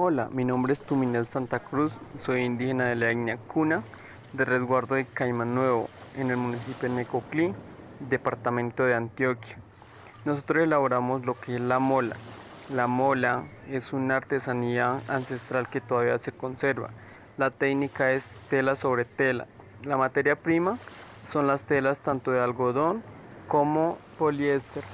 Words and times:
Hola, 0.00 0.28
mi 0.30 0.44
nombre 0.44 0.72
es 0.72 0.84
Tuminel 0.84 1.26
Santa 1.26 1.58
Cruz, 1.58 1.92
soy 2.20 2.42
indígena 2.42 2.84
de 2.84 2.94
la 2.94 3.10
etnia 3.10 3.36
Cuna, 3.36 3.82
de 4.32 4.44
resguardo 4.44 4.94
de 4.94 5.06
Caimán 5.06 5.56
Nuevo, 5.56 5.88
en 6.14 6.30
el 6.30 6.36
municipio 6.36 6.88
de 6.88 6.94
Necoclí, 6.94 7.52
departamento 7.98 8.84
de 8.84 8.94
Antioquia. 8.94 9.58
Nosotros 10.24 10.62
elaboramos 10.62 11.26
lo 11.26 11.40
que 11.40 11.56
es 11.56 11.60
la 11.60 11.80
mola. 11.80 12.14
La 12.68 12.86
mola 12.86 13.42
es 13.66 13.92
una 13.92 14.18
artesanía 14.18 15.02
ancestral 15.08 15.68
que 15.68 15.80
todavía 15.80 16.16
se 16.18 16.30
conserva. 16.30 16.90
La 17.36 17.50
técnica 17.50 18.12
es 18.12 18.32
tela 18.50 18.76
sobre 18.76 19.04
tela. 19.04 19.48
La 19.82 19.96
materia 19.96 20.36
prima 20.36 20.78
son 21.24 21.48
las 21.48 21.64
telas 21.64 22.02
tanto 22.02 22.30
de 22.30 22.38
algodón 22.38 23.02
como 23.48 23.98
poliéster. 24.16 24.84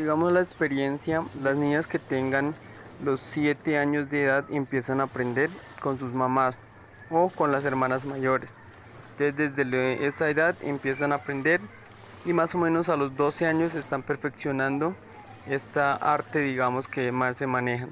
Digamos 0.00 0.32
la 0.32 0.40
experiencia, 0.40 1.22
las 1.42 1.56
niñas 1.56 1.86
que 1.86 1.98
tengan 1.98 2.54
los 3.04 3.20
7 3.32 3.76
años 3.76 4.10
de 4.10 4.24
edad 4.24 4.44
empiezan 4.50 5.00
a 5.00 5.04
aprender 5.04 5.50
con 5.82 5.98
sus 5.98 6.12
mamás 6.14 6.58
o 7.10 7.28
con 7.28 7.52
las 7.52 7.64
hermanas 7.64 8.06
mayores. 8.06 8.48
Entonces 9.18 9.54
desde 9.54 10.06
esa 10.06 10.30
edad 10.30 10.56
empiezan 10.62 11.12
a 11.12 11.16
aprender 11.16 11.60
y 12.24 12.32
más 12.32 12.54
o 12.54 12.58
menos 12.58 12.88
a 12.88 12.96
los 12.96 13.14
12 13.14 13.46
años 13.46 13.74
están 13.74 14.02
perfeccionando 14.02 14.94
esta 15.46 15.94
arte 15.96 16.38
digamos 16.40 16.88
que 16.88 17.12
más 17.12 17.36
se 17.36 17.46
manejan. 17.46 17.90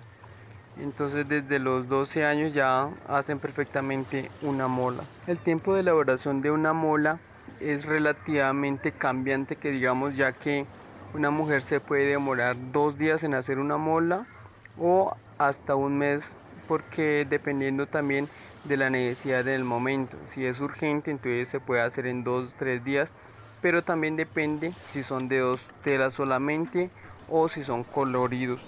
Entonces 0.81 1.29
desde 1.29 1.59
los 1.59 1.89
12 1.89 2.25
años 2.25 2.55
ya 2.55 2.89
hacen 3.07 3.39
perfectamente 3.39 4.31
una 4.41 4.67
mola. 4.67 5.03
El 5.27 5.39
tiempo 5.39 5.75
de 5.75 5.81
elaboración 5.81 6.41
de 6.41 6.51
una 6.51 6.73
mola 6.73 7.19
es 7.61 7.85
relativamente 7.85 8.93
cambiante 8.93 9.57
que 9.57 9.71
digamos 9.71 10.17
ya 10.17 10.33
que 10.33 10.65
una 11.15 11.31
mujer 11.31 11.63
se 11.63 11.81
puede 11.81 12.07
demorar 12.07 12.57
dos 12.73 12.99
días 12.99 13.23
en 13.23 13.35
hacer 13.35 13.59
una 13.59 13.77
mola 13.77 14.27
o 14.79 15.17
hasta 15.39 15.75
un 15.75 15.99
mes 15.99 16.35
porque 16.67 17.27
dependiendo 17.29 17.87
también 17.87 18.29
de 18.65 18.77
la 18.77 18.91
necesidad 18.91 19.45
del 19.45 19.65
momento. 19.65 20.17
Si 20.29 20.45
es 20.45 20.61
urgente, 20.61 21.11
entonces 21.11 21.49
se 21.49 21.61
puede 21.61 21.81
hacer 21.83 22.07
en 22.07 22.25
dos, 22.25 22.53
tres 22.59 22.85
días, 22.85 23.11
pero 23.63 23.83
también 23.83 24.17
depende 24.17 24.73
si 24.93 25.03
son 25.03 25.29
de 25.29 25.39
dos 25.39 25.61
telas 25.83 26.13
solamente 26.15 26.91
o 27.29 27.49
si 27.49 27.65
son 27.65 27.85
coloridos. 27.85 28.61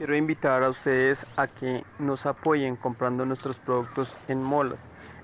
Quiero 0.00 0.16
invitar 0.16 0.62
a 0.62 0.70
ustedes 0.70 1.26
a 1.36 1.46
que 1.46 1.84
nos 1.98 2.24
apoyen 2.24 2.74
comprando 2.74 3.26
nuestros 3.26 3.58
productos 3.58 4.14
en 4.28 4.42
molas, 4.42 4.78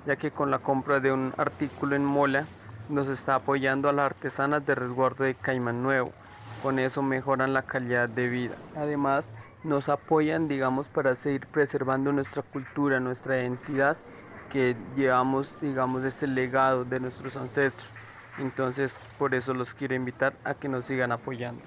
ya 0.05 0.16
que 0.16 0.30
con 0.30 0.50
la 0.50 0.58
compra 0.58 1.00
de 1.00 1.12
un 1.12 1.33
artículo 1.38 1.96
en 1.96 2.05
mola 2.05 2.44
nos 2.91 3.08
está 3.08 3.36
apoyando 3.36 3.88
a 3.88 3.94
las 3.94 4.05
artesanas 4.05 4.66
de 4.66 4.74
resguardo 4.74 5.24
de 5.24 5.34
Caimán 5.34 5.83
Nuevo. 5.83 6.12
Con 6.62 6.78
eso 6.78 7.00
mejoran 7.00 7.55
la 7.55 7.62
calidad 7.62 8.10
de 8.10 8.28
vida. 8.28 8.56
Además, 8.77 9.33
nos 9.64 9.88
apoyan, 9.88 10.46
digamos, 10.46 10.86
para 10.88 11.14
seguir 11.14 11.46
preservando 11.46 12.12
nuestra 12.12 12.42
cultura, 12.42 13.00
nuestra 13.00 13.40
identidad 13.40 13.96
que 14.52 14.77
llevamos, 14.94 15.50
digamos, 15.62 16.05
ese 16.05 16.27
legado 16.27 16.84
de 16.84 17.00
nuestros 17.00 17.38
ancestros. 17.38 17.90
Entonces, 18.36 19.00
por 19.18 19.34
eso 19.34 19.55
los 19.55 19.72
quiero 19.72 19.94
invitar 19.94 20.34
a 20.44 20.52
que 20.52 20.68
nos 20.68 20.84
sigan 20.84 21.12
apoyando. 21.12 21.62